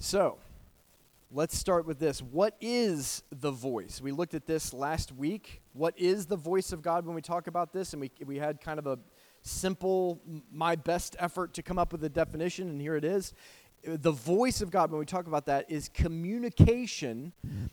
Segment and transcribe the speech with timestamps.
[0.00, 0.38] So,
[1.32, 2.22] let's start with this.
[2.22, 4.00] What is the voice?
[4.00, 5.60] We looked at this last week.
[5.72, 7.94] What is the voice of God when we talk about this?
[7.94, 9.00] And we, we had kind of a
[9.42, 10.20] simple,
[10.52, 13.34] my best effort to come up with a definition, and here it is.
[13.84, 17.32] The voice of God, when we talk about that, is communication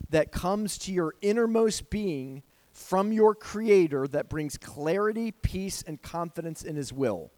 [0.09, 6.63] that comes to your innermost being from your Creator that brings clarity, peace, and confidence
[6.63, 7.31] in His will.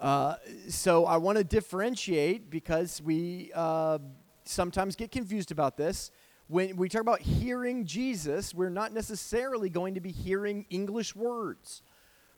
[0.00, 0.34] Uh,
[0.68, 3.98] so I want to differentiate because we uh,
[4.44, 6.10] sometimes get confused about this.
[6.48, 11.82] When we talk about hearing Jesus, we're not necessarily going to be hearing English words.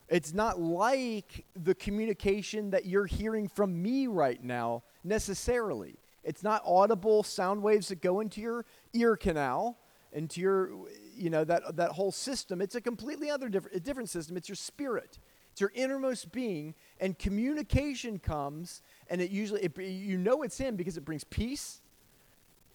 [0.09, 5.97] It's not like the communication that you're hearing from me right now necessarily.
[6.25, 8.65] It's not audible sound waves that go into your
[8.95, 9.79] ear canal,
[10.13, 10.71] into your,
[11.15, 12.63] you know, that, that whole system.
[12.63, 14.37] It's a completely other different, system.
[14.37, 15.19] It's your spirit.
[15.59, 18.81] It's your innermost being, and communication comes,
[19.11, 21.81] and it usually, it, you know it's Him because it brings peace.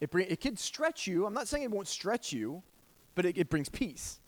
[0.01, 1.25] It, bring, it could stretch you.
[1.25, 2.61] I'm not saying it won't stretch you,
[3.15, 4.19] but it, it brings peace,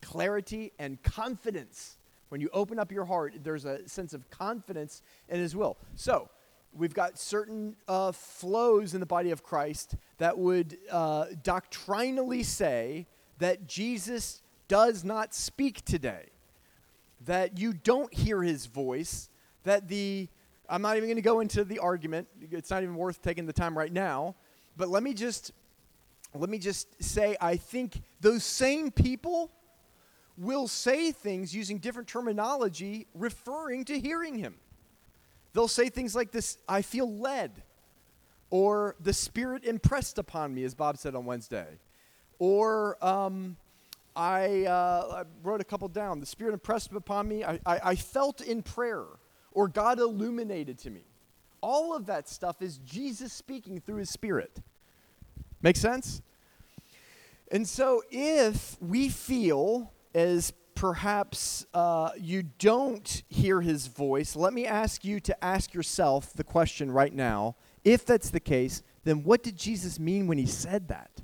[0.00, 1.96] clarity, and confidence.
[2.28, 5.76] When you open up your heart, there's a sense of confidence in His will.
[5.96, 6.30] So,
[6.72, 13.08] we've got certain uh, flows in the body of Christ that would uh, doctrinally say
[13.38, 16.28] that Jesus does not speak today
[17.26, 19.28] that you don't hear his voice,
[19.64, 20.28] that the,
[20.68, 23.52] I'm not even going to go into the argument, it's not even worth taking the
[23.52, 24.34] time right now,
[24.76, 25.52] but let me just,
[26.34, 29.50] let me just say, I think those same people
[30.36, 34.56] will say things using different terminology referring to hearing him.
[35.52, 37.62] They'll say things like this I feel led,
[38.50, 41.78] or the Spirit impressed upon me, as Bob said on Wednesday,
[42.40, 43.56] or um,
[44.16, 46.20] I, uh, I wrote a couple down.
[46.20, 47.44] The Spirit impressed upon me.
[47.44, 49.04] I, I, I felt in prayer,
[49.52, 51.04] or God illuminated to me.
[51.60, 54.60] All of that stuff is Jesus speaking through his Spirit.
[55.62, 56.22] Make sense?
[57.50, 64.66] And so, if we feel as perhaps uh, you don't hear his voice, let me
[64.66, 67.56] ask you to ask yourself the question right now.
[67.84, 71.23] If that's the case, then what did Jesus mean when he said that?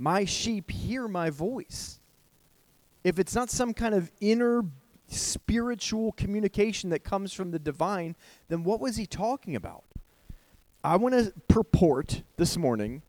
[0.00, 2.00] My sheep hear my voice.
[3.04, 4.64] If it's not some kind of inner
[5.08, 8.16] spiritual communication that comes from the divine,
[8.48, 9.84] then what was he talking about?
[10.82, 13.02] I want to purport this morning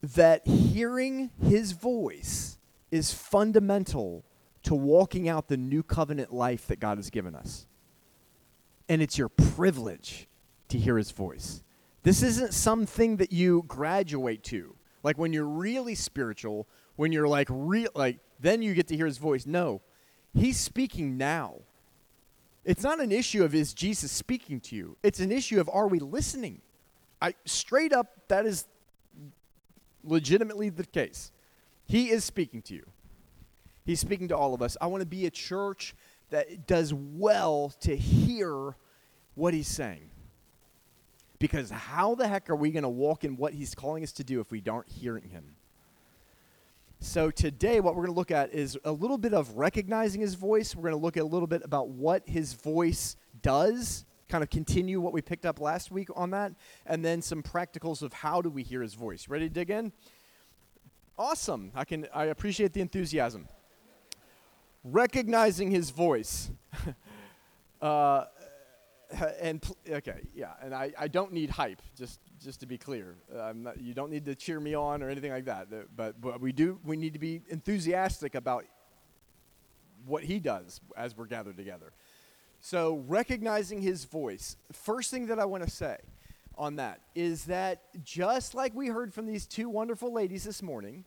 [0.00, 2.56] that hearing his voice
[2.90, 4.24] is fundamental
[4.62, 7.66] to walking out the new covenant life that God has given us.
[8.88, 10.28] And it's your privilege
[10.68, 11.62] to hear his voice.
[12.04, 14.75] This isn't something that you graduate to.
[15.06, 19.06] Like when you're really spiritual, when you're like real like then you get to hear
[19.06, 19.46] his voice.
[19.46, 19.80] No.
[20.34, 21.60] He's speaking now.
[22.64, 24.96] It's not an issue of is Jesus speaking to you.
[25.04, 26.60] It's an issue of are we listening?
[27.22, 28.66] I straight up that is
[30.02, 31.30] legitimately the case.
[31.84, 32.86] He is speaking to you.
[33.84, 34.76] He's speaking to all of us.
[34.80, 35.94] I want to be a church
[36.30, 38.74] that does well to hear
[39.36, 40.10] what he's saying.
[41.38, 44.24] Because how the heck are we going to walk in what he's calling us to
[44.24, 45.56] do if we don't hear him?
[46.98, 50.34] So, today, what we're going to look at is a little bit of recognizing his
[50.34, 50.74] voice.
[50.74, 54.48] We're going to look at a little bit about what his voice does, kind of
[54.48, 56.52] continue what we picked up last week on that,
[56.86, 59.28] and then some practicals of how do we hear his voice.
[59.28, 59.92] Ready to dig in?
[61.18, 61.70] Awesome.
[61.74, 63.46] I can I appreciate the enthusiasm.
[64.82, 66.50] Recognizing his voice.
[67.82, 68.24] uh,
[69.40, 73.16] and okay, yeah, and I, I don't need hype, just just to be clear.
[73.54, 75.68] Not, you don't need to cheer me on or anything like that.
[75.96, 78.64] But but we do we need to be enthusiastic about
[80.06, 81.92] what he does as we're gathered together.
[82.60, 84.56] So recognizing his voice.
[84.72, 85.98] First thing that I want to say
[86.56, 91.04] on that is that just like we heard from these two wonderful ladies this morning,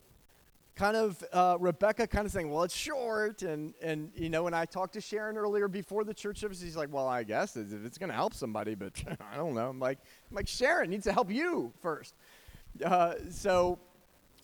[0.80, 3.42] kind of uh, Rebecca kind of saying, well, it's short.
[3.42, 6.78] And, and, you know, when I talked to Sharon earlier before the church service, he's
[6.78, 8.94] like, well, I guess if it's going to help somebody, but
[9.34, 9.68] I don't know.
[9.68, 12.16] I'm like, I'm like, Sharon needs to help you first.
[12.84, 13.78] Uh, so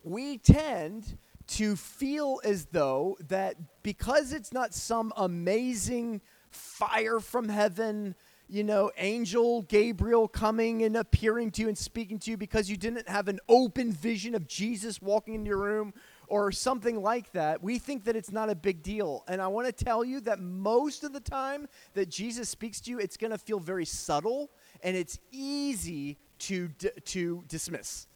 [0.04, 1.18] we tend
[1.48, 6.20] to feel as though that because it's not some amazing
[6.50, 8.14] fire from heaven,
[8.50, 12.76] you know, angel Gabriel coming and appearing to you and speaking to you because you
[12.76, 15.94] didn't have an open vision of Jesus walking into your room
[16.28, 19.24] or something like that, we think that it's not a big deal.
[19.28, 22.92] And I want to tell you that most of the time that Jesus speaks to
[22.92, 24.52] you, it's going to feel very subtle
[24.84, 28.08] and it's easy to, d- to dismiss.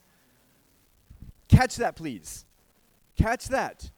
[1.48, 2.46] Catch that, please.
[3.16, 3.90] Catch that.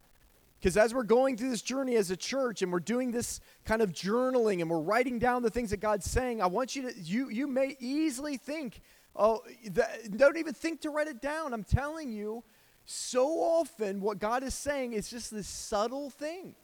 [0.59, 3.81] Because as we're going through this journey as a church and we're doing this kind
[3.81, 6.99] of journaling and we're writing down the things that God's saying, I want you to,
[6.99, 8.79] you, you may easily think,
[9.15, 9.41] oh,
[9.71, 11.53] that, don't even think to write it down.
[11.53, 12.43] I'm telling you,
[12.91, 16.55] so often what God is saying is just this subtle thing.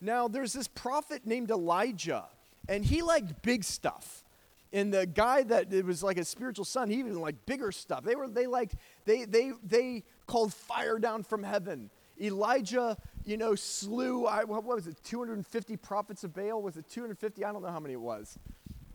[0.00, 2.26] Now, there's this prophet named Elijah,
[2.68, 4.24] and he liked big stuff.
[4.72, 8.04] And the guy that it was like a spiritual son, he even liked bigger stuff.
[8.04, 8.74] They were they liked
[9.06, 11.90] they they they called fire down from heaven.
[12.20, 12.96] Elijah
[13.28, 16.62] you know, slew, I, what was it, 250 prophets of Baal?
[16.62, 17.44] Was it 250?
[17.44, 18.38] I don't know how many it was.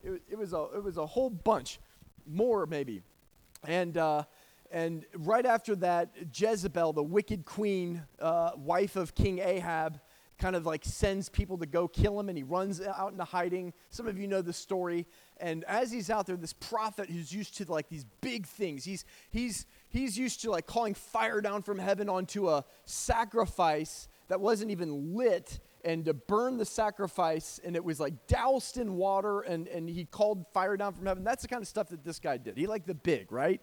[0.04, 1.80] It, it, was, a, it was a whole bunch,
[2.26, 3.04] more maybe.
[3.68, 4.24] And, uh,
[4.74, 10.02] and right after that, Jezebel, the wicked queen, uh, wife of King Ahab,
[10.40, 13.72] kind of like sends people to go kill him and he runs out into hiding.
[13.92, 15.06] Some of you know the story.
[15.38, 19.06] And as he's out there, this prophet who's used to like these big things, he's,
[19.30, 24.72] he's, he's used to like calling fire down from heaven onto a sacrifice that wasn't
[24.72, 29.68] even lit and to burn the sacrifice and it was like doused in water and,
[29.68, 31.24] and he called fire down from heaven.
[31.24, 32.58] That's the kind of stuff that this guy did.
[32.58, 33.62] He liked the big, right?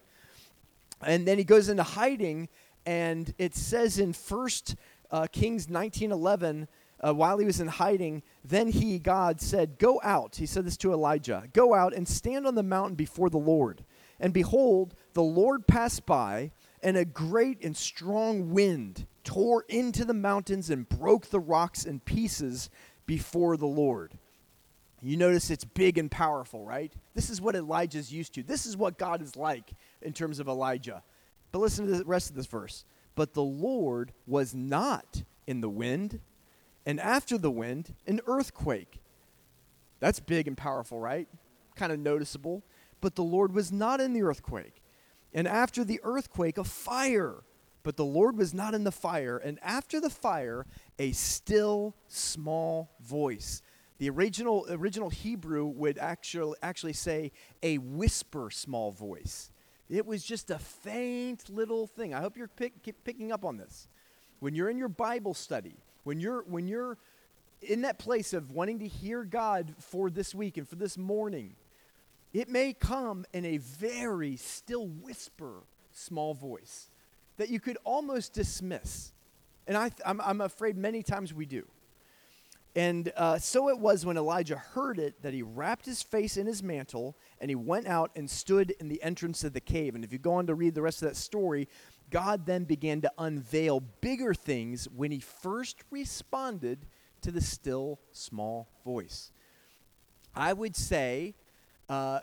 [1.03, 2.49] And then he goes into hiding
[2.85, 4.75] and it says in First
[5.11, 6.67] uh, Kings 1911,
[7.03, 10.35] uh, while he was in hiding, then he, God, said, Go out.
[10.35, 13.83] He said this to Elijah Go out and stand on the mountain before the Lord.
[14.19, 16.51] And behold, the Lord passed by,
[16.83, 21.99] and a great and strong wind tore into the mountains and broke the rocks in
[21.99, 22.69] pieces
[23.07, 24.17] before the Lord.
[25.01, 26.93] You notice it's big and powerful, right?
[27.15, 28.43] This is what Elijah's used to.
[28.43, 31.03] This is what God is like in terms of Elijah.
[31.51, 32.85] But listen to the rest of this verse.
[33.15, 36.19] But the Lord was not in the wind,
[36.85, 39.01] and after the wind, an earthquake.
[39.99, 41.27] That's big and powerful, right?
[41.75, 42.63] Kind of noticeable.
[43.01, 44.81] But the Lord was not in the earthquake.
[45.33, 47.43] And after the earthquake, a fire
[47.83, 50.65] but the Lord was not in the fire, and after the fire,
[50.99, 53.61] a still small voice.
[53.97, 57.31] The original, original Hebrew would actually, actually say
[57.61, 59.51] a whisper small voice.
[59.91, 62.13] It was just a faint little thing.
[62.13, 62.73] I hope you're pick,
[63.03, 63.89] picking up on this.
[64.39, 66.97] When you're in your Bible study, when you're, when you're
[67.61, 71.55] in that place of wanting to hear God for this week and for this morning,
[72.31, 75.55] it may come in a very still whisper
[75.91, 76.89] small voice
[77.35, 79.11] that you could almost dismiss.
[79.67, 81.65] And I, I'm, I'm afraid many times we do.
[82.75, 86.47] And uh, so it was when Elijah heard it that he wrapped his face in
[86.47, 89.93] his mantle and he went out and stood in the entrance of the cave.
[89.93, 91.67] And if you go on to read the rest of that story,
[92.09, 96.85] God then began to unveil bigger things when he first responded
[97.21, 99.31] to the still small voice.
[100.33, 101.35] I would say
[101.89, 102.21] uh,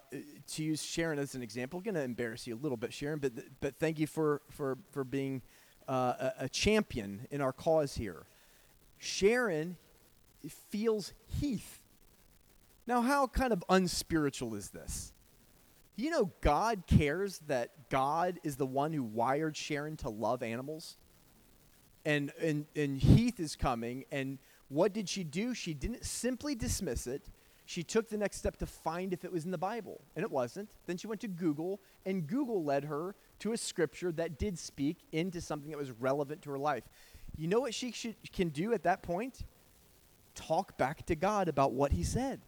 [0.52, 3.18] to use Sharon as an example, I'm going to embarrass you a little bit, Sharon,
[3.18, 5.42] but, but thank you for, for, for being
[5.86, 8.24] uh, a, a champion in our cause here.
[8.98, 9.76] Sharon
[10.48, 11.80] feels Heath.
[12.86, 15.12] Now, how kind of unspiritual is this?
[15.96, 20.96] You know, God cares that God is the one who wired Sharon to love animals.
[22.04, 25.52] And, and, and Heath is coming, and what did she do?
[25.52, 27.28] She didn't simply dismiss it
[27.68, 30.30] she took the next step to find if it was in the Bible, and it
[30.30, 30.70] wasn't.
[30.86, 34.96] Then she went to Google, and Google led her to a scripture that did speak
[35.12, 36.84] into something that was relevant to her life.
[37.36, 39.44] You know what she should, can do at that point?
[40.38, 42.40] Talk back to God about what he said.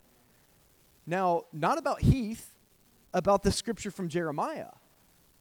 [1.06, 2.54] Now, not about Heath,
[3.12, 4.70] about the scripture from Jeremiah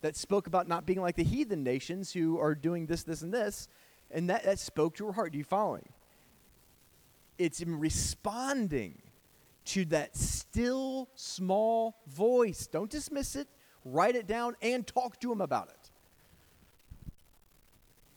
[0.01, 3.31] that spoke about not being like the heathen nations who are doing this, this, and
[3.31, 3.67] this.
[4.09, 5.31] And that, that spoke to her heart.
[5.31, 5.87] Do you following?
[7.37, 8.99] It's in responding
[9.65, 12.65] to that still small voice.
[12.65, 13.47] Don't dismiss it,
[13.85, 15.91] write it down, and talk to him about it.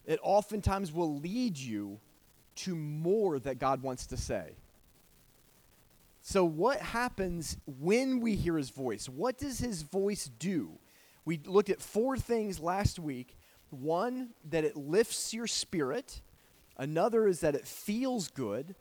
[0.06, 2.00] It oftentimes will lead you
[2.56, 4.52] to more that God wants to say.
[6.20, 9.08] So, what happens when we hear his voice?
[9.08, 10.78] What does his voice do?
[11.24, 13.36] We looked at four things last week.
[13.70, 16.20] One, that it lifts your spirit.
[16.76, 18.74] Another is that it feels good.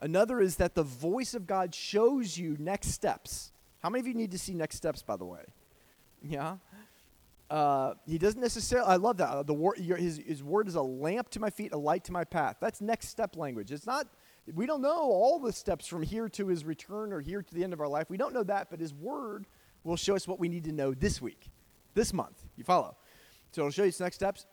[0.00, 3.50] Another is that the voice of God shows you next steps.
[3.82, 5.42] How many of you need to see next steps, by the way?
[6.22, 6.56] Yeah?
[7.48, 9.28] Uh, he doesn't necessarily, I love that.
[9.28, 12.12] Uh, the word, his, his word is a lamp to my feet, a light to
[12.12, 12.56] my path.
[12.60, 13.70] That's next step language.
[13.70, 14.06] It's not,
[14.52, 17.62] we don't know all the steps from here to his return or here to the
[17.62, 18.10] end of our life.
[18.10, 19.46] We don't know that, but his word
[19.84, 21.50] will show us what we need to know this week,
[21.94, 22.42] this month.
[22.56, 22.96] You follow?
[23.52, 24.46] So it'll show you some next steps.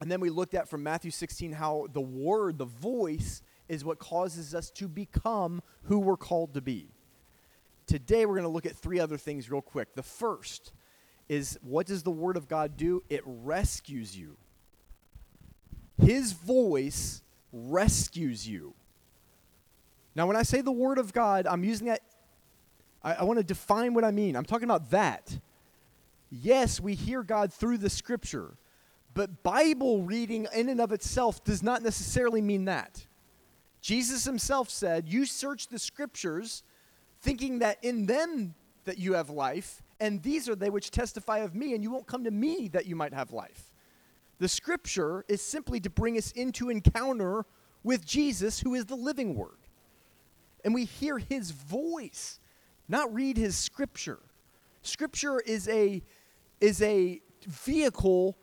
[0.00, 3.98] And then we looked at from Matthew 16 how the word, the voice, is what
[3.98, 6.88] causes us to become who we're called to be.
[7.86, 9.94] Today, we're going to look at three other things real quick.
[9.94, 10.72] The first
[11.28, 13.02] is what does the Word of God do?
[13.08, 14.36] It rescues you.
[16.00, 18.74] His voice rescues you.
[20.14, 22.02] Now, when I say the Word of God, I'm using that,
[23.02, 24.36] I, I want to define what I mean.
[24.36, 25.38] I'm talking about that.
[26.30, 28.54] Yes, we hear God through the Scripture,
[29.14, 33.06] but Bible reading in and of itself does not necessarily mean that.
[33.80, 36.62] Jesus himself said, You search the Scriptures,
[37.20, 38.54] thinking that in them
[38.84, 42.06] that you have life, and these are they which testify of me, and you won't
[42.06, 43.72] come to me that you might have life.
[44.38, 47.44] The Scripture is simply to bring us into encounter
[47.82, 49.58] with Jesus, who is the living Word.
[50.64, 52.38] And we hear his voice,
[52.88, 54.20] not read his Scripture.
[54.82, 56.02] Scripture is a,
[56.60, 58.36] is a vehicle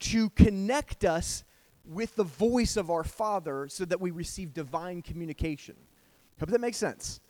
[0.00, 1.44] to connect us
[1.84, 5.74] with the voice of our Father so that we receive divine communication.
[6.38, 7.20] Hope that makes sense.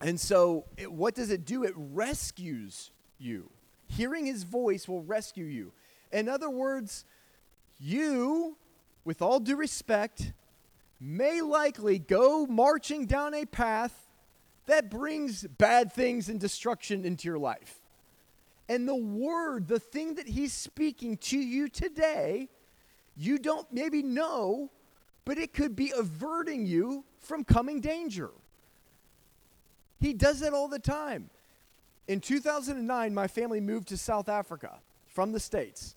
[0.00, 1.64] And so, it, what does it do?
[1.64, 3.50] It rescues you.
[3.86, 5.72] Hearing his voice will rescue you.
[6.10, 7.04] In other words,
[7.78, 8.56] you,
[9.04, 10.32] with all due respect,
[11.00, 14.08] may likely go marching down a path
[14.66, 17.80] that brings bad things and destruction into your life.
[18.68, 22.48] And the word, the thing that he's speaking to you today,
[23.16, 24.70] you don't maybe know,
[25.24, 28.30] but it could be averting you from coming danger.
[30.00, 31.30] He does that all the time.
[32.08, 35.94] In 2009, my family moved to South Africa from the States.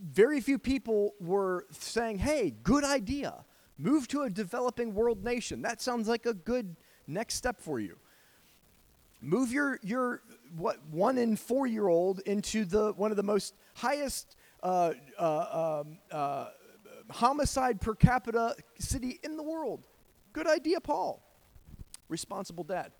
[0.00, 3.34] Very few people were saying, hey, good idea.
[3.78, 5.62] Move to a developing world nation.
[5.62, 7.96] That sounds like a good next step for you.
[9.20, 10.22] Move your, your
[10.56, 15.82] what, one and four year old into the, one of the most highest uh, uh,
[15.82, 16.48] um, uh,
[17.10, 19.86] homicide per capita city in the world.
[20.32, 21.22] Good idea, Paul
[22.08, 22.92] responsible dad.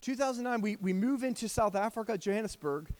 [0.00, 2.90] 2009, we, we move into South Africa, Johannesburg,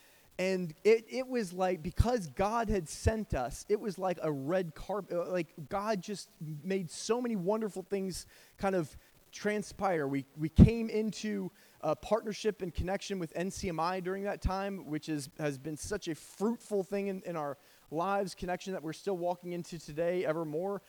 [0.40, 4.75] and it, it was like because god had sent us it was like a red
[4.75, 6.30] carpet uh, like god just
[6.64, 8.26] made so many wonderful things
[8.57, 8.97] kind of
[9.33, 11.50] transpire we, we came into
[11.83, 16.14] a partnership and connection with ncmi during that time which is, has been such a
[16.14, 17.59] fruitful thing in, in our
[17.90, 20.80] lives connection that we're still walking into today ever more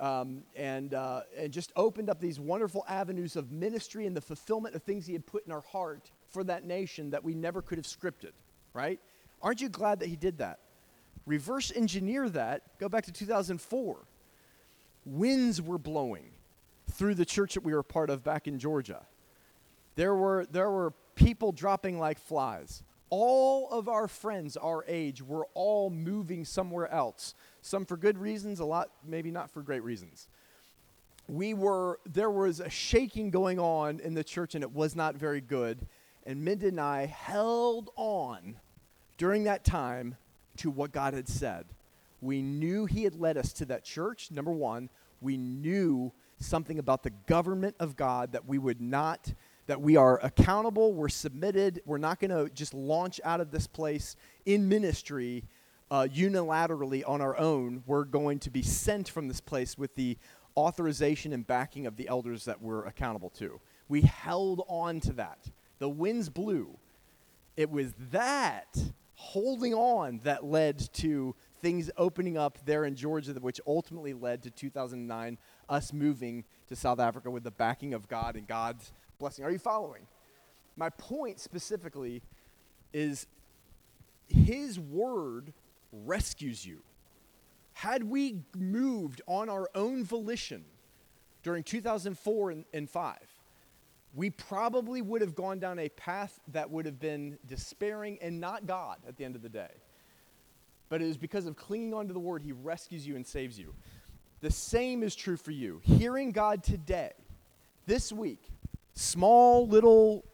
[0.00, 4.74] um, and, uh, and just opened up these wonderful avenues of ministry and the fulfillment
[4.74, 7.78] of things he had put in our heart for that nation that we never could
[7.78, 8.32] have scripted,
[8.72, 9.00] right?
[9.42, 10.58] Aren't you glad that he did that?
[11.26, 13.98] Reverse engineer that, go back to 2004.
[15.06, 16.30] Winds were blowing
[16.90, 19.00] through the church that we were part of back in Georgia.
[19.96, 22.82] There were, there were people dropping like flies.
[23.16, 28.58] All of our friends our age were all moving somewhere else some for good reasons,
[28.58, 30.26] a lot maybe not for great reasons.
[31.28, 35.14] We were, there was a shaking going on in the church and it was not
[35.14, 35.86] very good.
[36.26, 38.56] And Minda and I held on
[39.16, 40.16] during that time
[40.56, 41.66] to what God had said.
[42.20, 44.90] We knew He had led us to that church, number one.
[45.20, 49.32] We knew something about the government of God that we would not,
[49.66, 53.66] that we are accountable, we're submitted, we're not going to just launch out of this
[53.66, 55.44] place in ministry
[55.90, 57.82] uh, unilaterally on our own.
[57.86, 60.18] We're going to be sent from this place with the
[60.56, 63.60] authorization and backing of the elders that we're accountable to.
[63.88, 65.38] We held on to that.
[65.78, 66.76] The winds blew.
[67.56, 68.76] It was that
[69.14, 74.50] holding on that led to things opening up there in Georgia, which ultimately led to
[74.50, 79.44] 2009, us moving to South Africa with the backing of God and God's blessing.
[79.44, 80.06] Are you following?
[80.76, 82.22] My point specifically
[82.92, 83.26] is
[84.28, 85.52] His word
[85.92, 86.82] rescues you.
[87.72, 90.64] Had we moved on our own volition
[91.42, 93.18] during 2004 and, and 5,
[94.14, 98.66] we probably would have gone down a path that would have been despairing and not
[98.66, 99.70] God at the end of the day.
[100.88, 103.74] But it is because of clinging onto the word, he rescues you and saves you.
[104.40, 105.80] The same is true for you.
[105.82, 107.12] Hearing God today,
[107.86, 108.42] this week,
[108.94, 110.24] small, little,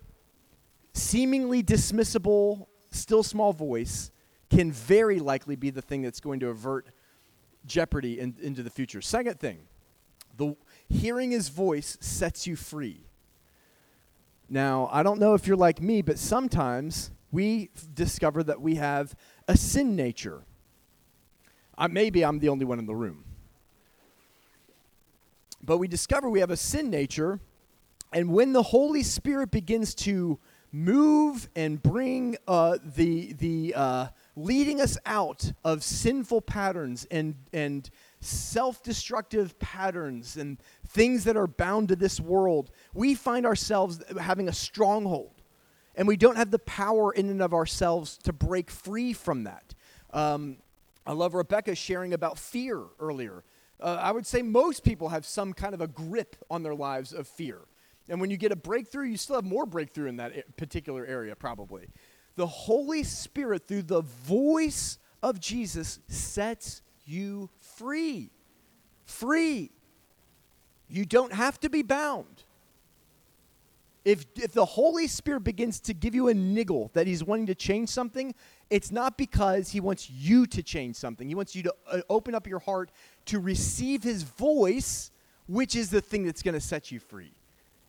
[0.92, 4.10] seemingly dismissible, still small voice
[4.50, 6.86] can very likely be the thing that's going to avert
[7.66, 9.00] jeopardy in, into the future.
[9.00, 9.60] Second thing,
[10.36, 10.56] the
[10.88, 13.04] hearing his voice sets you free.
[14.48, 19.14] Now, I don't know if you're like me, but sometimes we discover that we have
[19.46, 20.42] a sin nature.
[21.78, 23.24] Uh, maybe I'm the only one in the room.
[25.62, 27.38] But we discover we have a sin nature,
[28.12, 30.38] and when the Holy Spirit begins to
[30.72, 37.90] move and bring uh, the, the, uh, leading us out of sinful patterns and, and
[38.20, 44.48] self destructive patterns and things that are bound to this world, we find ourselves having
[44.48, 45.34] a stronghold.
[45.96, 49.74] And we don't have the power in and of ourselves to break free from that.
[50.12, 50.58] Um,
[51.06, 53.42] I love Rebecca sharing about fear earlier.
[53.80, 57.12] Uh, I would say most people have some kind of a grip on their lives
[57.12, 57.58] of fear.
[58.10, 61.36] And when you get a breakthrough, you still have more breakthrough in that particular area,
[61.36, 61.88] probably.
[62.34, 68.30] The Holy Spirit, through the voice of Jesus, sets you free.
[69.04, 69.70] Free.
[70.88, 72.42] You don't have to be bound.
[74.04, 77.54] If, if the Holy Spirit begins to give you a niggle that He's wanting to
[77.54, 78.34] change something,
[78.70, 81.28] it's not because He wants you to change something.
[81.28, 82.90] He wants you to uh, open up your heart
[83.26, 85.12] to receive His voice,
[85.46, 87.34] which is the thing that's going to set you free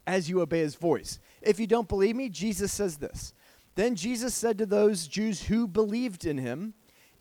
[0.05, 1.19] as you obey His voice.
[1.41, 3.33] If you don't believe me, Jesus says this.
[3.75, 6.73] Then Jesus said to those Jews who believed in Him,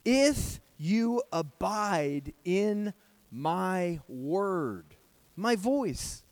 [0.05, 2.93] If you abide in
[3.31, 4.97] my word,
[5.37, 6.23] my voice,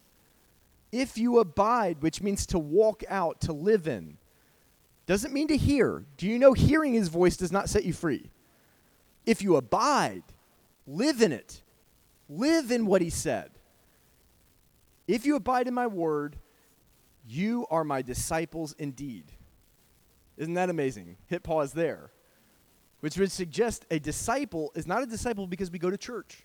[0.91, 4.17] if you abide, which means to walk out, to live in,
[5.07, 6.05] doesn't mean to hear.
[6.17, 8.31] Do you know hearing his voice does not set you free?
[9.25, 10.23] If you abide,
[10.87, 11.63] live in it,
[12.29, 13.51] live in what he said.
[15.09, 16.37] If you abide in my word,
[17.27, 19.33] you are my disciples indeed.
[20.37, 21.17] Isn't that amazing?
[21.27, 22.13] Hit pause there.
[23.01, 26.45] Which would suggest a disciple is not a disciple because we go to church.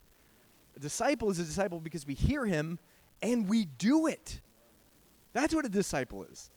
[0.75, 2.79] A disciple is a disciple because we hear him
[3.21, 4.39] and we do it.
[5.33, 6.49] That's what a disciple is.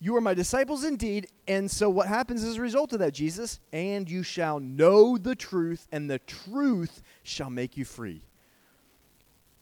[0.00, 1.28] You are my disciples indeed.
[1.48, 3.58] And so, what happens as a result of that, Jesus?
[3.72, 8.22] And you shall know the truth, and the truth shall make you free.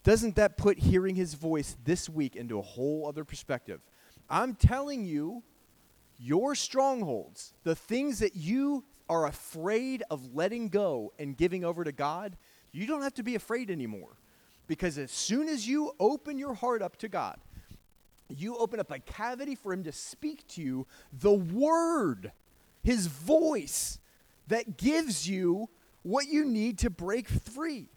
[0.07, 3.81] Doesn't that put hearing his voice this week into a whole other perspective?
[4.31, 5.43] I'm telling you,
[6.17, 11.91] your strongholds, the things that you are afraid of letting go and giving over to
[11.91, 12.37] God,
[12.71, 14.17] you don't have to be afraid anymore.
[14.69, 17.41] Because as soon as you open your heart up to God,
[18.29, 22.31] you open up a cavity for Him to speak to you the Word,
[22.85, 23.99] His voice
[24.47, 25.69] that gives you
[26.05, 27.89] what you need to break free.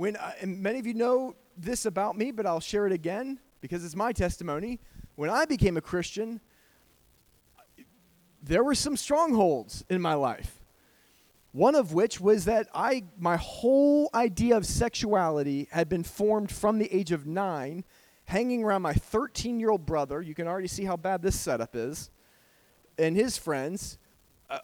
[0.00, 3.38] When, uh, and many of you know this about me, but I'll share it again
[3.60, 4.80] because it's my testimony.
[5.14, 6.40] When I became a Christian,
[8.42, 10.62] there were some strongholds in my life.
[11.52, 16.78] One of which was that I, my whole idea of sexuality had been formed from
[16.78, 17.84] the age of nine,
[18.24, 20.22] hanging around my 13 year old brother.
[20.22, 22.08] You can already see how bad this setup is.
[22.98, 23.98] And his friends,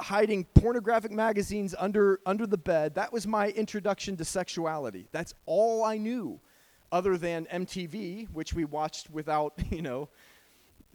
[0.00, 2.94] hiding pornographic magazines under, under the bed.
[2.94, 5.08] That was my introduction to sexuality.
[5.12, 6.40] That's all I knew,
[6.90, 10.08] other than MTV, which we watched without, you know,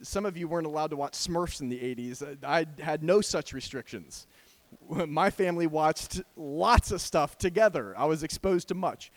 [0.01, 2.43] some of you weren't allowed to watch Smurfs in the 80s.
[2.43, 4.27] I had no such restrictions.
[5.07, 7.93] my family watched lots of stuff together.
[7.97, 9.11] I was exposed to much.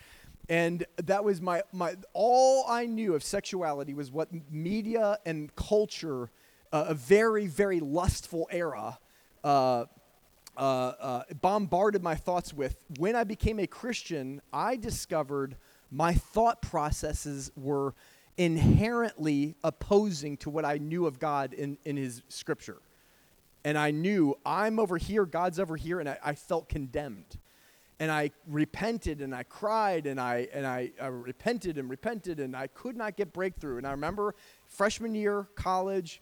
[0.49, 6.31] And that was my, my all I knew of sexuality was what media and culture,
[6.71, 8.99] uh, a very, very lustful era,
[9.45, 9.85] uh,
[10.57, 12.85] uh, uh, bombarded my thoughts with.
[12.99, 15.57] When I became a Christian, I discovered
[15.91, 17.95] my thought processes were
[18.37, 22.79] inherently opposing to what I knew of God in, in His scripture
[23.65, 27.39] and I knew I'm over here, God's over here, and I, I felt condemned.
[27.99, 32.57] And I repented and I cried and I and I, I repented and repented and
[32.57, 33.79] I could not get breakthrough.
[33.79, 34.35] And I remember
[34.67, 36.21] freshman year, college,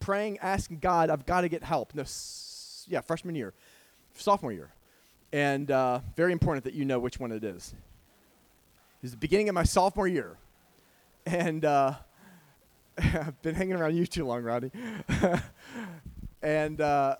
[0.00, 1.94] praying, asking God, I've got to get help.
[1.94, 2.04] No,
[2.88, 3.54] yeah, freshman year,
[4.14, 4.70] sophomore year,
[5.32, 7.74] and uh, very important that you know which one it is.
[7.74, 10.36] It was the beginning of my sophomore year,
[11.26, 11.94] and uh,
[12.98, 14.70] I've been hanging around you too long, Rodney.
[16.42, 17.16] and uh,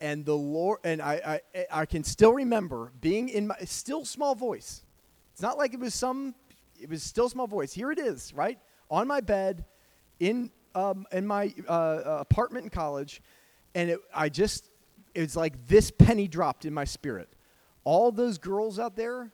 [0.00, 4.34] and the Lord and I, I I can still remember being in my still small
[4.34, 4.82] voice.
[5.32, 6.34] It's not like it was some.
[6.80, 7.72] It was still small voice.
[7.72, 8.58] Here it is, right
[8.90, 9.64] on my bed,
[10.20, 13.22] in um, in my uh, uh, apartment in college,
[13.74, 14.70] and it, I just
[15.16, 17.28] it's like this penny dropped in my spirit.
[17.84, 19.32] All those girls out there,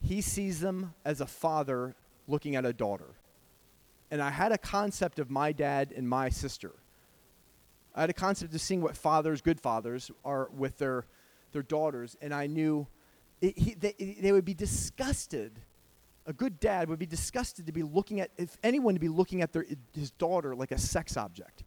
[0.00, 1.94] he sees them as a father
[2.26, 3.14] looking at a daughter.
[4.10, 6.72] And I had a concept of my dad and my sister
[7.94, 11.06] I had a concept of seeing what fathers, good fathers, are with their,
[11.52, 12.86] their daughters, and I knew
[13.40, 15.52] it, he, they, they would be disgusted.
[16.26, 19.42] A good dad would be disgusted to be looking at, if anyone to be looking
[19.42, 21.62] at their, his daughter like a sex object.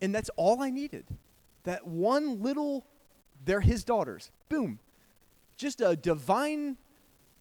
[0.00, 1.06] And that's all I needed.
[1.68, 2.86] That one little,
[3.44, 4.30] they're his daughters.
[4.48, 4.78] Boom.
[5.58, 6.78] Just a divine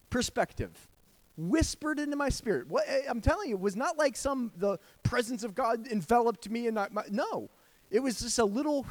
[0.10, 0.90] perspective
[1.38, 2.68] whispered into my spirit.
[2.68, 6.50] What eh, I'm telling you, it was not like some the presence of God enveloped
[6.50, 7.50] me and not my, no.
[7.90, 8.86] It was just a little,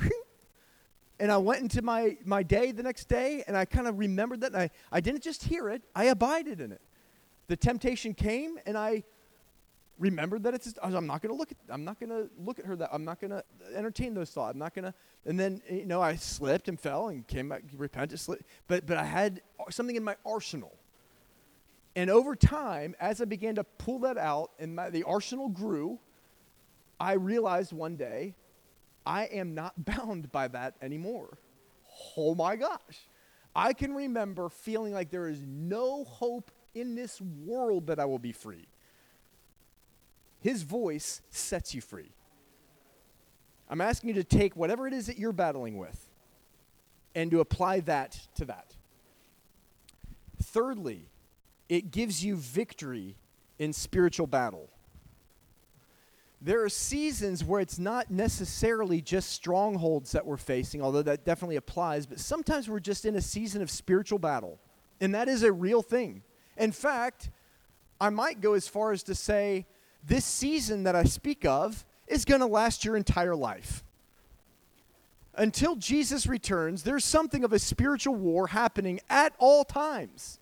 [1.21, 4.41] and I went into my, my day the next day, and I kind of remembered
[4.41, 6.81] that, I, I didn't just hear it, I abided in it.
[7.49, 9.05] The temptation came, and I,
[9.99, 10.75] remembered that it's.
[10.83, 11.59] I'm not going to look at.
[11.69, 12.77] I'm not going to look at her.
[12.77, 13.43] That I'm not going to
[13.75, 14.53] entertain those thoughts.
[14.53, 14.95] I'm not going to.
[15.25, 18.45] And then you know I slipped and fell and came back, repented, slipped.
[18.69, 20.77] But but I had something in my arsenal.
[21.95, 25.99] And over time, as I began to pull that out and my, the arsenal grew,
[27.01, 28.35] I realized one day
[29.07, 31.39] I am not bound by that anymore.
[32.17, 33.09] Oh my gosh.
[33.55, 38.19] I can remember feeling like there is no hope in this world that I will
[38.19, 38.67] be free.
[40.47, 42.13] His voice sets you free.
[43.69, 46.09] I'm asking you to take whatever it is that you're battling with
[47.17, 48.77] and to apply that to that.
[50.41, 51.09] Thirdly,
[51.69, 53.17] it gives you victory
[53.59, 54.71] in spiritual battle.
[56.41, 61.57] There are seasons where it's not necessarily just strongholds that we're facing, although that definitely
[61.57, 64.61] applies, but sometimes we're just in a season of spiritual battle.
[65.01, 66.23] And that is a real thing.
[66.57, 67.31] In fact,
[68.01, 69.67] I might go as far as to say
[70.07, 73.83] this season that I speak of is going to last your entire life.
[75.35, 80.39] Until Jesus returns, there's something of a spiritual war happening at all times.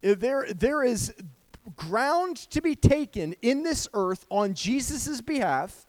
[0.00, 1.12] There, there is
[1.76, 5.86] ground to be taken in this earth on Jesus' behalf,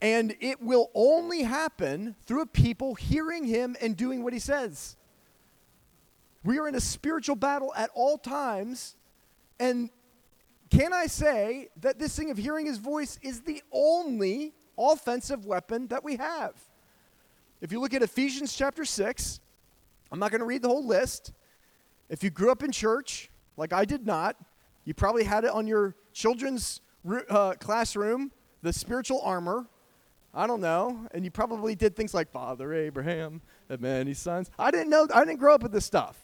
[0.00, 4.96] and it will only happen through a people hearing him and doing what he says.
[6.44, 8.96] We are in a spiritual battle at all times,
[9.60, 9.90] and
[10.70, 15.86] can I say that this thing of hearing his voice is the only offensive weapon
[15.88, 16.52] that we have?
[17.60, 19.40] If you look at Ephesians chapter 6,
[20.12, 21.32] I'm not going to read the whole list.
[22.08, 24.36] If you grew up in church, like I did not,
[24.84, 26.80] you probably had it on your children's
[27.28, 29.66] uh, classroom, the spiritual armor.
[30.34, 31.06] I don't know.
[31.12, 34.50] And you probably did things like Father Abraham had many sons.
[34.58, 36.16] I didn't know, I didn't grow up with this stuff.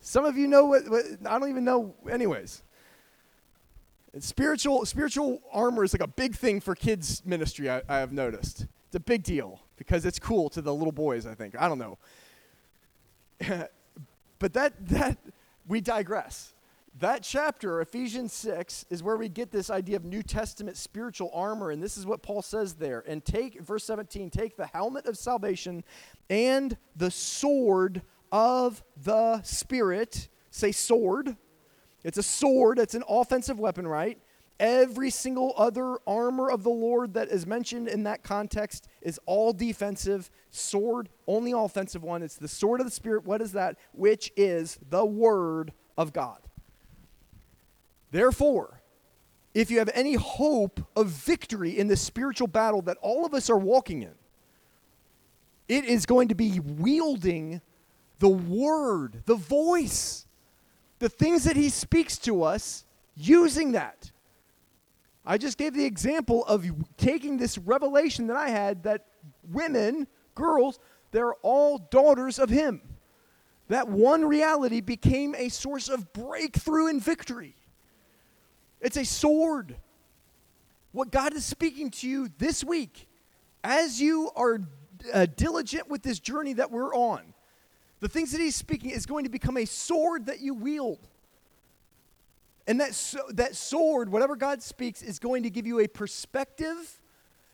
[0.00, 2.62] Some of you know what, what I don't even know, anyways.
[4.18, 8.66] Spiritual, spiritual armor is like a big thing for kids' ministry, I, I have noticed.
[8.86, 11.54] It's a big deal because it's cool to the little boys, I think.
[11.58, 11.98] I don't know.
[14.38, 15.16] but that, that,
[15.68, 16.54] we digress.
[16.98, 21.70] That chapter, Ephesians 6, is where we get this idea of New Testament spiritual armor.
[21.70, 23.04] And this is what Paul says there.
[23.06, 25.84] And take, verse 17, take the helmet of salvation
[26.28, 30.28] and the sword of the Spirit.
[30.50, 31.36] Say sword.
[32.04, 34.18] It's a sword, it's an offensive weapon, right?
[34.58, 39.54] Every single other armor of the Lord that is mentioned in that context is all
[39.54, 40.30] defensive.
[40.50, 42.22] Sword, only offensive one.
[42.22, 43.24] It's the sword of the Spirit.
[43.24, 43.76] What is that?
[43.92, 46.40] Which is the Word of God.
[48.10, 48.82] Therefore,
[49.54, 53.48] if you have any hope of victory in the spiritual battle that all of us
[53.48, 54.14] are walking in,
[55.68, 57.60] it is going to be wielding
[58.18, 60.26] the word, the voice,
[61.00, 62.84] the things that he speaks to us,
[63.16, 64.12] using that.
[65.26, 66.64] I just gave the example of
[66.96, 69.06] taking this revelation that I had that
[69.50, 70.78] women, girls,
[71.10, 72.82] they're all daughters of him.
[73.68, 77.56] That one reality became a source of breakthrough and victory.
[78.80, 79.76] It's a sword.
[80.92, 83.06] What God is speaking to you this week,
[83.62, 84.60] as you are
[85.12, 87.29] uh, diligent with this journey that we're on,
[88.00, 91.06] the things that He's speaking is going to become a sword that you wield.
[92.66, 97.00] And that, so, that sword, whatever God speaks, is going to give you a perspective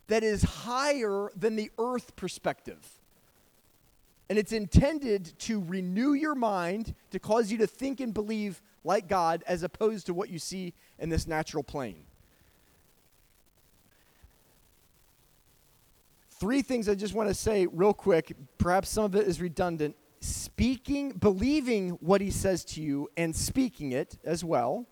[0.09, 2.79] that is higher than the earth perspective.
[4.29, 9.09] And it's intended to renew your mind, to cause you to think and believe like
[9.09, 12.05] God, as opposed to what you see in this natural plane.
[16.39, 18.37] Three things I just want to say real quick.
[18.59, 19.97] Perhaps some of it is redundant.
[20.21, 24.87] Speaking, believing what he says to you and speaking it as well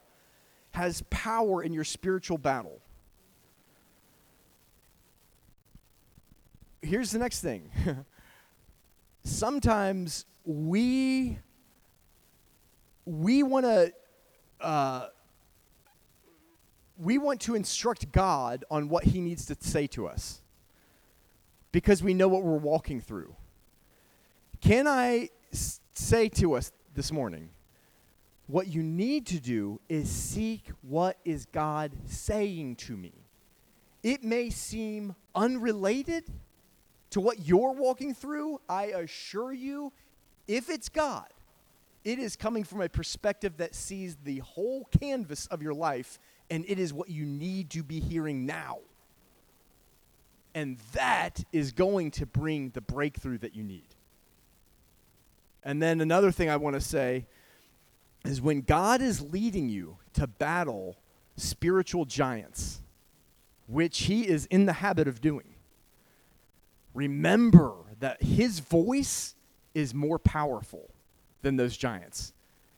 [0.72, 2.80] has power in your spiritual battle.
[6.82, 7.70] Here's the next thing.
[9.24, 11.38] Sometimes we
[13.06, 13.92] we want to
[14.60, 15.06] uh,
[16.98, 20.42] we want to instruct God on what He needs to say to us
[21.72, 23.34] because we know what we're walking through.
[24.64, 25.28] Can I
[25.92, 27.50] say to us this morning,
[28.46, 33.12] what you need to do is seek what is God saying to me.
[34.02, 36.24] It may seem unrelated
[37.10, 38.58] to what you're walking through.
[38.66, 39.92] I assure you,
[40.48, 41.28] if it's God,
[42.02, 46.64] it is coming from a perspective that sees the whole canvas of your life, and
[46.66, 48.78] it is what you need to be hearing now.
[50.54, 53.88] And that is going to bring the breakthrough that you need.
[55.64, 57.26] And then another thing I want to say
[58.24, 60.96] is when God is leading you to battle
[61.36, 62.80] spiritual giants,
[63.66, 65.54] which he is in the habit of doing,
[66.92, 69.34] remember that his voice
[69.74, 70.90] is more powerful
[71.42, 72.32] than those giants.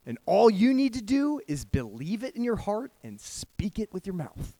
[0.05, 3.93] And all you need to do is believe it in your heart and speak it
[3.93, 4.55] with your mouth.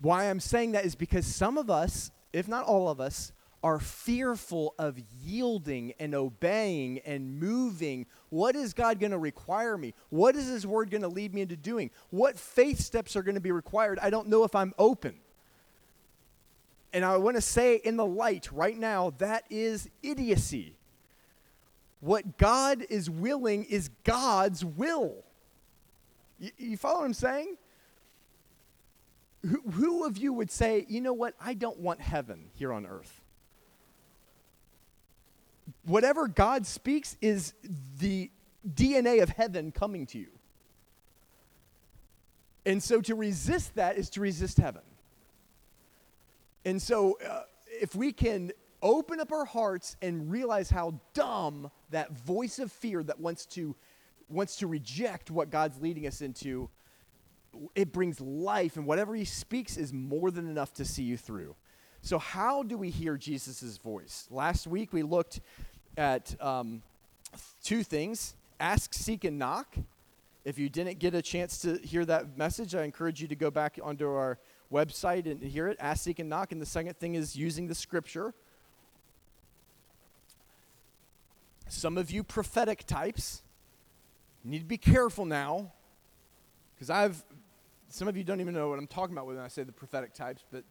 [0.00, 3.78] Why I'm saying that is because some of us, if not all of us, are
[3.78, 8.06] fearful of yielding and obeying and moving.
[8.28, 9.94] What is God going to require me?
[10.10, 11.90] What is His Word going to lead me into doing?
[12.10, 13.98] What faith steps are going to be required?
[14.00, 15.14] I don't know if I'm open.
[16.92, 20.76] And I want to say in the light right now, that is idiocy.
[22.00, 25.24] What God is willing is God's will.
[26.58, 27.56] You, follow what I'm saying?
[29.72, 33.21] Who of you would say, you know what, I don't want heaven here on earth?
[35.84, 37.54] Whatever God speaks is
[37.98, 38.30] the
[38.68, 40.28] DNA of heaven coming to you.
[42.64, 44.82] And so to resist that is to resist heaven.
[46.64, 52.12] And so uh, if we can open up our hearts and realize how dumb that
[52.12, 53.74] voice of fear that wants to
[54.28, 56.70] wants to reject what God's leading us into
[57.74, 61.54] it brings life, and whatever he speaks is more than enough to see you through.
[62.04, 64.26] So, how do we hear Jesus' voice?
[64.28, 65.38] Last week we looked
[65.96, 66.82] at um,
[67.62, 69.76] two things ask, seek, and knock.
[70.44, 73.52] If you didn't get a chance to hear that message, I encourage you to go
[73.52, 74.38] back onto our
[74.72, 75.76] website and hear it.
[75.78, 76.50] Ask, seek, and knock.
[76.50, 78.34] And the second thing is using the scripture.
[81.68, 83.42] Some of you prophetic types
[84.42, 85.70] need to be careful now
[86.74, 87.24] because I've
[87.88, 90.14] some of you don't even know what I'm talking about when I say the prophetic
[90.14, 90.64] types, but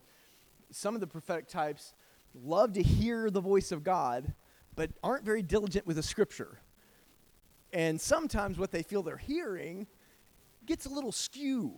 [0.72, 1.94] some of the prophetic types
[2.34, 4.34] love to hear the voice of God,
[4.76, 6.60] but aren't very diligent with the scripture.
[7.74, 9.88] And sometimes what they feel they're hearing
[10.66, 11.74] gets a little skew.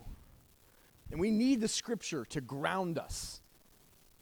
[1.12, 3.41] And we need the scripture to ground us.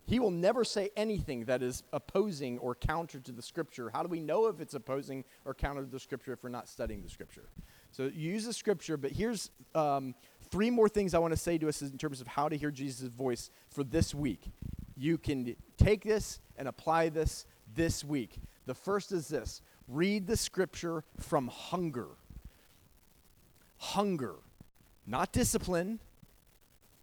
[0.05, 3.89] He will never say anything that is opposing or counter to the scripture.
[3.93, 6.67] How do we know if it's opposing or counter to the scripture if we're not
[6.67, 7.49] studying the scripture?
[7.91, 10.15] So use the scripture, but here's um,
[10.52, 12.70] three more things I want to say to us in terms of how to hear
[12.70, 14.52] Jesus' voice for this week.
[14.98, 18.40] You can take this and apply this this week.
[18.66, 22.10] The first is this read the scripture from hunger.
[23.78, 24.36] Hunger,
[25.08, 26.00] not discipline.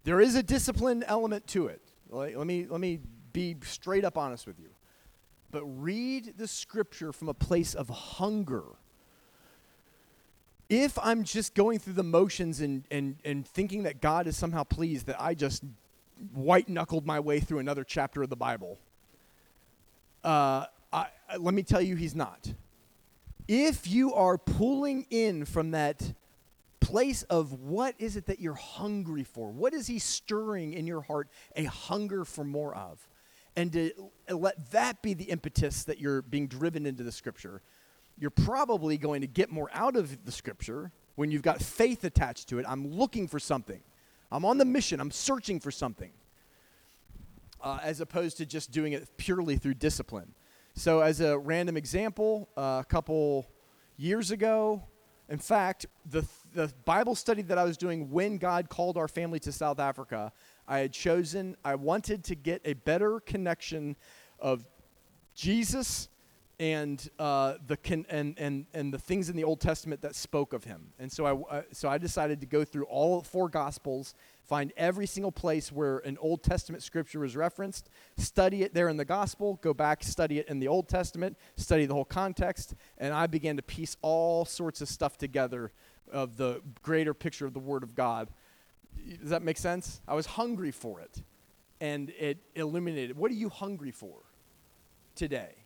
[0.05, 1.81] There is a discipline element to it.
[2.09, 2.99] Let, me, let me
[3.33, 4.69] be straight up honest with you.
[5.51, 8.63] But read the scripture from a place of hunger
[10.69, 14.63] if I'm just going through the motions and, and, and thinking that God is somehow
[14.63, 15.63] pleased that I just
[16.33, 18.77] white knuckled my way through another chapter of the Bible,
[20.23, 21.07] uh, I,
[21.39, 22.53] let me tell you, He's not.
[23.47, 26.13] If you are pulling in from that
[26.79, 31.01] place of what is it that you're hungry for, what is He stirring in your
[31.01, 33.07] heart a hunger for more of?
[33.55, 33.91] And to
[34.29, 37.63] let that be the impetus that you're being driven into the scripture
[38.19, 42.49] you're probably going to get more out of the scripture when you've got faith attached
[42.49, 42.65] to it.
[42.67, 43.81] I'm looking for something.
[44.31, 44.99] I'm on the mission.
[44.99, 46.11] I'm searching for something.
[47.61, 50.33] Uh, as opposed to just doing it purely through discipline.
[50.75, 53.47] So, as a random example, uh, a couple
[53.97, 54.81] years ago,
[55.27, 59.39] in fact, the, the Bible study that I was doing when God called our family
[59.41, 60.31] to South Africa,
[60.69, 63.97] I had chosen, I wanted to get a better connection
[64.39, 64.65] of
[65.35, 66.07] Jesus
[66.59, 70.51] and uh, the con- and, and, and the things in the Old Testament that spoke
[70.51, 70.91] of him.
[70.99, 75.05] And so I, uh, so I decided to go through all four Gospels, find every
[75.05, 79.57] single place where an Old Testament scripture was referenced, study it there in the Gospel,
[79.61, 83.55] go back, study it in the Old Testament, study the whole context, and I began
[83.55, 85.71] to piece all sorts of stuff together
[86.11, 88.29] of the greater picture of the Word of God.
[89.21, 90.01] Does that make sense?
[90.07, 91.23] I was hungry for it,
[91.79, 93.15] and it illuminated.
[93.15, 94.17] What are you hungry for
[95.15, 95.58] today?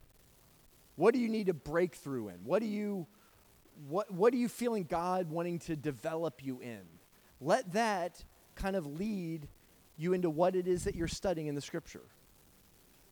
[0.95, 2.35] What do you need a breakthrough in?
[2.43, 3.07] What do you
[3.87, 6.81] what what are you feeling God wanting to develop you in?
[7.41, 8.23] Let that
[8.55, 9.47] kind of lead
[9.97, 12.03] you into what it is that you're studying in the scripture.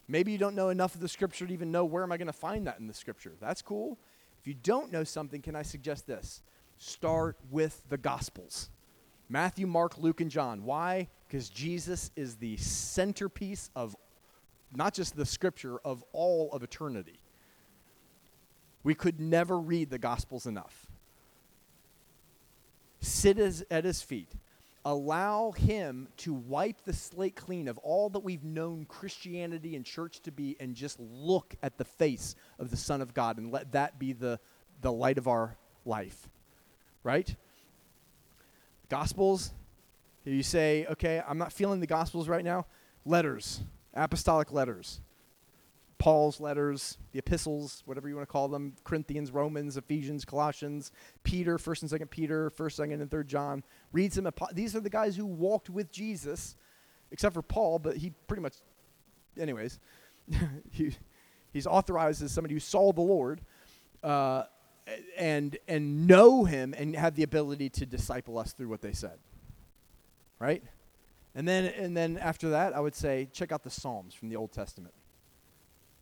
[0.07, 2.27] Maybe you don't know enough of the scripture to even know where am I going
[2.27, 3.33] to find that in the scripture.
[3.39, 3.97] That's cool.
[4.39, 6.41] If you don't know something, can I suggest this?
[6.77, 8.69] Start with the gospels.
[9.29, 10.65] Matthew, Mark, Luke, and John.
[10.65, 11.07] Why?
[11.27, 13.95] Because Jesus is the centerpiece of
[14.75, 17.19] not just the scripture, of all of eternity.
[18.83, 20.87] We could never read the Gospels enough.
[22.99, 23.37] Sit
[23.69, 24.29] at his feet.
[24.83, 30.21] Allow him to wipe the slate clean of all that we've known Christianity and church
[30.21, 33.73] to be and just look at the face of the Son of God and let
[33.73, 34.39] that be the,
[34.81, 36.27] the light of our life.
[37.03, 37.35] right?
[38.89, 39.51] Gospels,
[40.25, 42.65] you say, okay, I'm not feeling the Gospels right now.
[43.05, 43.61] Letters,
[43.93, 44.99] apostolic letters.
[46.01, 51.59] Paul's letters, the epistles, whatever you want to call them, Corinthians, Romans, Ephesians, Colossians, Peter,
[51.59, 53.63] 1st and 2nd Peter, 1st, 2nd, and 3rd John.
[53.91, 54.27] Reads them.
[54.51, 56.55] These are the guys who walked with Jesus,
[57.11, 58.55] except for Paul, but he pretty much,
[59.39, 59.79] anyways,
[60.71, 60.95] he,
[61.53, 63.41] he's authorized as somebody who saw the Lord
[64.01, 64.45] uh,
[65.15, 69.19] and, and know him and have the ability to disciple us through what they said.
[70.39, 70.63] Right?
[71.35, 74.35] And then, and then after that, I would say check out the Psalms from the
[74.35, 74.95] Old Testament.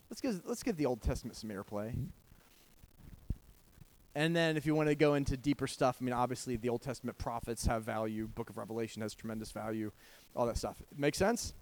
[0.09, 1.93] Let's give, let's give the Old Testament some airplay.
[4.15, 6.81] And then if you want to go into deeper stuff, I mean, obviously the Old
[6.81, 8.27] Testament prophets have value.
[8.27, 9.91] Book of Revelation has tremendous value.
[10.35, 10.81] All that stuff.
[10.97, 11.53] Make sense?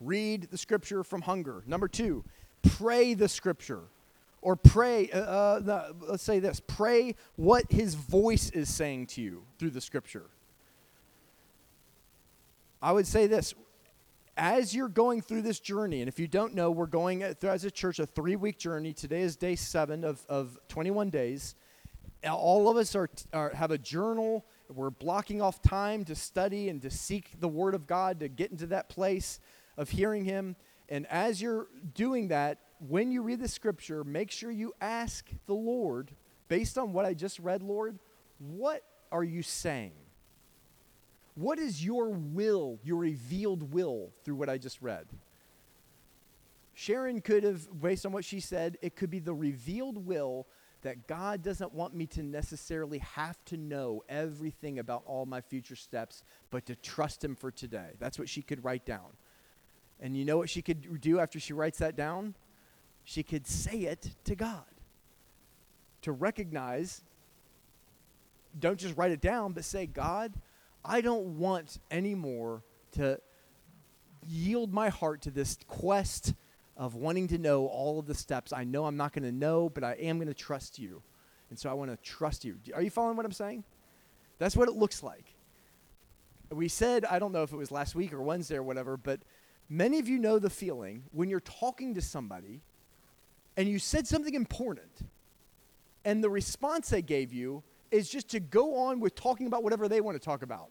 [0.00, 1.62] Read the scripture from hunger.
[1.66, 2.24] Number two,
[2.62, 3.82] pray the scripture.
[4.40, 9.22] Or pray, uh, uh, the, let's say this pray what his voice is saying to
[9.22, 10.26] you through the scripture.
[12.82, 13.54] I would say this
[14.36, 17.70] as you're going through this journey, and if you don't know, we're going as a
[17.70, 18.92] church a three week journey.
[18.92, 21.54] Today is day seven of, of 21 days.
[22.28, 24.44] All of us are, are have a journal.
[24.68, 28.50] We're blocking off time to study and to seek the Word of God to get
[28.50, 29.40] into that place
[29.76, 30.56] of hearing Him.
[30.88, 35.54] And as you're doing that, when you read the Scripture, make sure you ask the
[35.54, 36.10] Lord,
[36.48, 37.98] based on what I just read, Lord,
[38.38, 39.92] what are you saying?
[41.34, 45.06] What is your will, your revealed will through what I just read?
[46.74, 50.46] Sharon could have, based on what she said, it could be the revealed will
[50.82, 55.76] that God doesn't want me to necessarily have to know everything about all my future
[55.76, 57.90] steps, but to trust Him for today.
[57.98, 59.16] That's what she could write down.
[60.00, 62.34] And you know what she could do after she writes that down?
[63.04, 64.64] She could say it to God.
[66.02, 67.02] To recognize,
[68.58, 70.34] don't just write it down, but say, God,
[70.84, 73.18] I don't want anymore to
[74.26, 76.34] yield my heart to this quest
[76.76, 78.52] of wanting to know all of the steps.
[78.52, 81.02] I know I'm not going to know, but I am going to trust you.
[81.50, 82.56] And so I want to trust you.
[82.74, 83.64] Are you following what I'm saying?
[84.38, 85.34] That's what it looks like.
[86.50, 89.20] We said, I don't know if it was last week or Wednesday or whatever, but
[89.68, 92.60] many of you know the feeling when you're talking to somebody
[93.56, 95.08] and you said something important,
[96.04, 97.62] and the response they gave you
[97.94, 100.68] is just to go on with talking about whatever they want to talk about.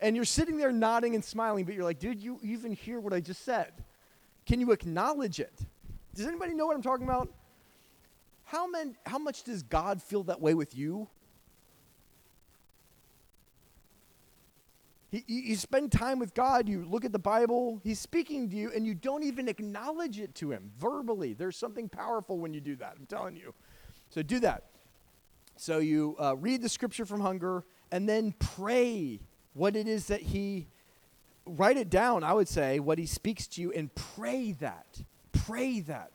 [0.00, 3.12] And you're sitting there nodding and smiling, but you're like, dude, you even hear what
[3.12, 3.72] I just said?
[4.44, 5.58] Can you acknowledge it?
[6.14, 7.32] Does anybody know what I'm talking about?
[8.44, 11.08] How, man, how much does God feel that way with you?
[15.10, 18.70] He, you spend time with God, you look at the Bible, He's speaking to you,
[18.74, 21.32] and you don't even acknowledge it to Him verbally.
[21.32, 23.54] There's something powerful when you do that, I'm telling you.
[24.10, 24.64] So do that.
[25.60, 29.20] So you uh, read the scripture from hunger and then pray
[29.54, 30.68] what it is that he
[31.46, 35.00] write it down i would say what he speaks to you and pray that
[35.48, 36.12] pray that.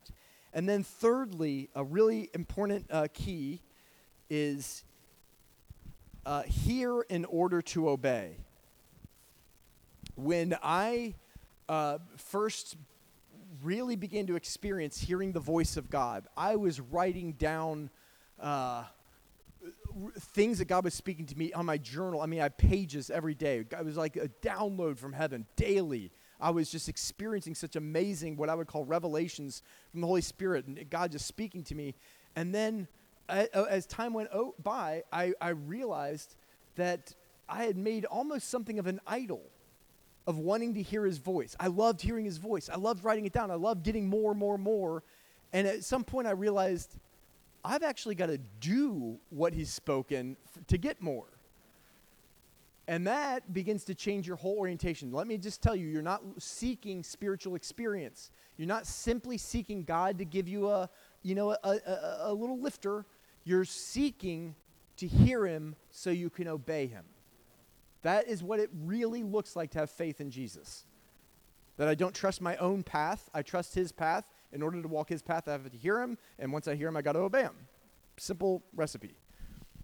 [0.54, 3.62] And then thirdly a really important uh, key
[4.30, 4.84] is
[6.26, 8.38] uh, hear in order to obey.
[10.16, 11.16] When i
[11.68, 12.78] uh, first
[13.64, 17.90] really began to experience hearing the voice of god i was writing down
[18.40, 18.84] uh,
[20.20, 22.22] things that God was speaking to me on my journal.
[22.22, 23.60] I mean, I had pages every day.
[23.60, 26.12] It was like a download from heaven daily.
[26.40, 30.66] I was just experiencing such amazing, what I would call revelations from the Holy Spirit
[30.68, 31.96] and God just speaking to me.
[32.36, 32.88] And then
[33.30, 34.30] as time went
[34.62, 36.36] by, I, I realized
[36.76, 37.14] that
[37.48, 39.44] I had made almost something of an idol
[40.26, 41.56] of wanting to hear his voice.
[41.60, 42.70] I loved hearing his voice.
[42.70, 43.52] I loved writing it down.
[43.52, 45.04] I loved getting more, more, more.
[45.52, 46.98] And at some point, I realized
[47.64, 51.28] I've actually got to do what he's spoken f- to get more.
[52.88, 55.12] And that begins to change your whole orientation.
[55.12, 58.30] Let me just tell you, you're not seeking spiritual experience.
[58.58, 60.90] You're not simply seeking God to give you a,
[61.22, 63.06] you know, a, a, a little lifter.
[63.46, 64.56] You're seeking
[64.98, 67.06] to hear him so you can obey him.
[68.02, 70.86] That is what it really looks like to have faith in Jesus.
[71.78, 75.10] That I don't trust my own path, I trust his path, in order to walk
[75.10, 77.20] his path, I have to hear him, and once I hear him, I got to
[77.20, 77.56] obey him.
[78.18, 79.16] Simple recipe.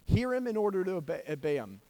[0.06, 1.82] Hear him in order to obey, obey him.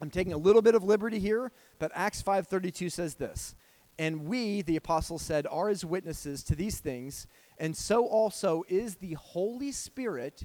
[0.00, 3.54] I'm taking a little bit of liberty here, but Acts 5:32 says this.
[3.98, 7.26] And we, the apostles said, are his witnesses to these things,
[7.58, 10.44] and so also is the Holy Spirit,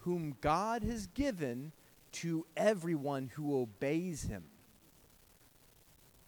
[0.00, 1.72] whom God has given
[2.12, 4.44] to everyone who obeys him.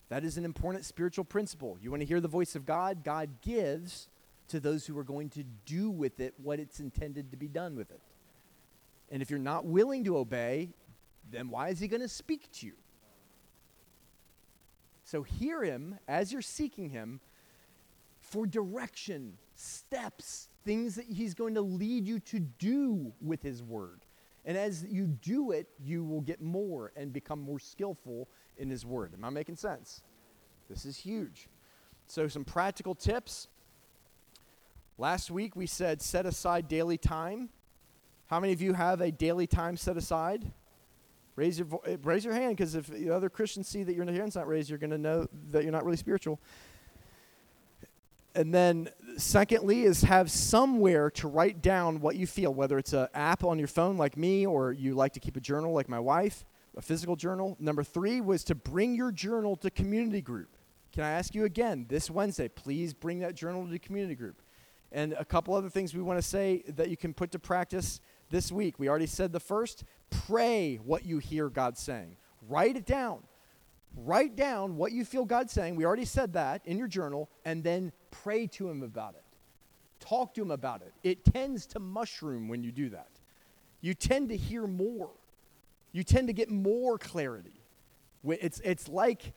[0.08, 1.78] That is an important spiritual principle.
[1.80, 3.02] You want to hear the voice of God?
[3.04, 4.08] God gives
[4.48, 7.76] to those who are going to do with it what it's intended to be done
[7.76, 8.00] with it.
[9.10, 10.70] And if you're not willing to obey,
[11.30, 12.72] then why is he going to speak to you?
[15.04, 17.20] So hear him as you're seeking him
[18.20, 24.00] for direction, steps, things that he's going to lead you to do with his word.
[24.44, 28.84] And as you do it, you will get more and become more skillful in his
[28.84, 29.12] word.
[29.14, 30.02] Am I making sense?
[30.68, 31.48] This is huge.
[32.06, 33.48] So, some practical tips.
[34.98, 37.48] Last week we said set aside daily time.
[38.26, 40.52] How many of you have a daily time set aside?
[41.34, 44.04] Raise your, vo- eh, raise your hand because if the other Christians see that your
[44.04, 46.40] hand's not raised, you're going to know that you're not really spiritual.
[48.34, 53.08] And then, secondly, is have somewhere to write down what you feel, whether it's an
[53.14, 55.98] app on your phone like me, or you like to keep a journal like my
[55.98, 56.44] wife,
[56.76, 57.56] a physical journal.
[57.60, 60.48] Number three was to bring your journal to community group.
[60.92, 64.41] Can I ask you again this Wednesday, please bring that journal to community group?
[64.92, 68.00] And a couple other things we want to say that you can put to practice
[68.30, 68.78] this week.
[68.78, 72.16] We already said the first pray what you hear God saying,
[72.48, 73.22] write it down.
[73.96, 75.76] Write down what you feel God saying.
[75.76, 79.24] We already said that in your journal, and then pray to Him about it.
[80.00, 80.92] Talk to Him about it.
[81.02, 83.10] It tends to mushroom when you do that.
[83.82, 85.10] You tend to hear more,
[85.92, 87.60] you tend to get more clarity.
[88.24, 89.32] It's, it's like,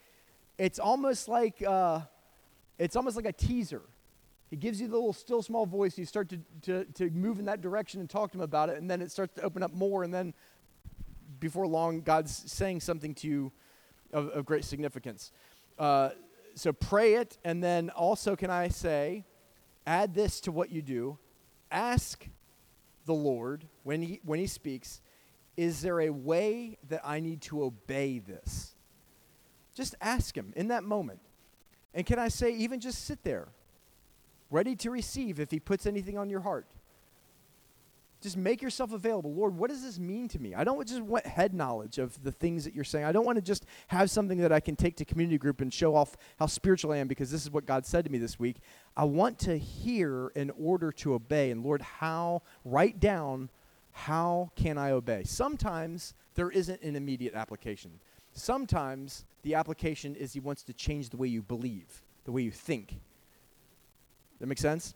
[0.58, 2.02] it's almost like, uh,
[2.78, 3.82] it's almost like a teaser.
[4.56, 5.98] He gives you the little still small voice.
[5.98, 8.78] You start to, to, to move in that direction and talk to him about it,
[8.78, 10.06] and then it starts to open up more.
[10.06, 10.34] And then
[11.42, 13.52] before long, God's saying something to you
[14.14, 15.34] of, of great significance.
[15.78, 16.12] Uh,
[16.54, 19.26] so pray it, and then also, can I say,
[19.86, 21.18] add this to what you do
[21.70, 22.26] ask
[23.06, 25.02] the Lord when he, when he speaks,
[25.58, 28.74] is there a way that I need to obey this?
[29.74, 31.20] Just ask him in that moment.
[31.94, 33.50] And can I say, even just sit there,
[34.52, 36.68] ready to receive if he puts anything on your heart?
[38.26, 39.32] just make yourself available.
[39.36, 40.56] Lord, what does this mean to me?
[40.56, 43.06] I don't just want head knowledge of the things that you're saying.
[43.06, 45.72] I don't want to just have something that I can take to community group and
[45.72, 48.40] show off how spiritual I am because this is what God said to me this
[48.40, 48.58] week.
[48.98, 51.52] I want to hear in order to obey.
[51.52, 53.52] And Lord, how, write down
[53.92, 55.24] how can I obey?
[55.24, 57.92] Sometimes there isn't an immediate application.
[58.34, 62.52] Sometimes the application is He wants to change the way you believe, the way you
[62.52, 63.00] think.
[64.40, 64.96] That makes sense?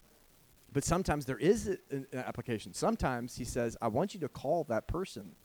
[0.71, 2.73] But sometimes there is an application.
[2.73, 5.35] Sometimes he says, I want you to call that person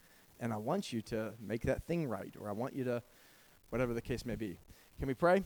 [0.41, 3.03] and I want you to make that thing right or I want you to,
[3.71, 4.59] whatever the case may be.
[4.99, 5.45] Can we pray?